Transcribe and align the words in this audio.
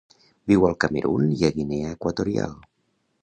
Viu 0.51 0.63
al 0.69 0.77
Camerun 0.85 1.27
i 1.35 1.37
a 1.49 1.53
Guinea 1.59 1.93
Equatorial. 1.99 2.57